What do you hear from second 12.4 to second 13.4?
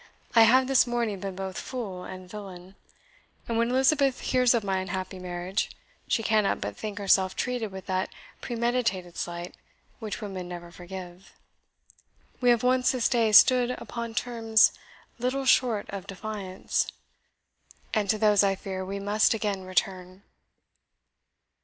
have once this day